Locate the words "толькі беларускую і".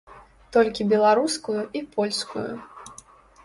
0.55-1.85